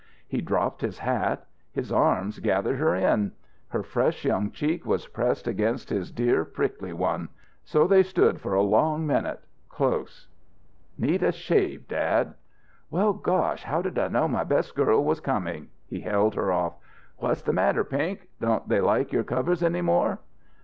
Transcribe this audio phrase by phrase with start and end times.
[0.27, 1.45] He dropped his hat.
[1.71, 3.33] His arms gathered her in.
[3.67, 7.29] Her fresh young cheek was pressed against his dear, prickly one.
[7.63, 10.27] So they stood for a long minute close.
[10.97, 12.33] "Need a shave, dad."
[12.89, 16.77] "Well gosh how did I know my best girl was coming!" He held her off.
[17.17, 18.27] "What's the matter, Pink?
[18.39, 20.17] Don't they like your covers any more?"